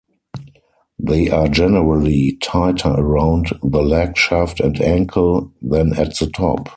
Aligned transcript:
They 0.97 1.29
are 1.29 1.47
generally 1.47 2.39
tighter 2.41 2.89
around 2.89 3.49
the 3.61 3.83
leg 3.83 4.17
shaft 4.17 4.59
and 4.59 4.81
ankle 4.81 5.53
than 5.61 5.93
at 5.95 6.17
the 6.17 6.25
top. 6.27 6.69